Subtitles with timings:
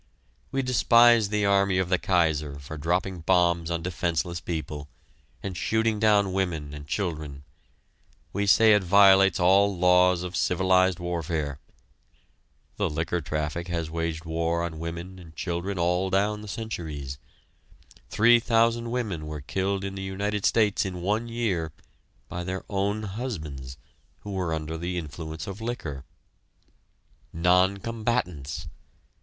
[0.51, 4.89] We despise the army of the Kaiser for dropping bombs on defenseless people,
[5.43, 7.43] and shooting down women and children
[8.33, 11.59] we say it violates all laws of civilized warfare.
[12.77, 17.19] The liquor traffic has waged war on women and children all down the centuries.
[18.09, 21.73] Three thousand women were killed in the United States in one year
[22.27, 23.77] by their own husbands
[24.21, 26.05] who were under the influence of liquor.
[27.31, 28.67] Non combatants!